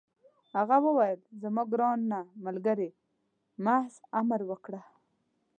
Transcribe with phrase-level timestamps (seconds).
[0.55, 2.89] هغه وویل: زما ګرانه ملګرې،
[3.65, 4.81] محض امر وکړه.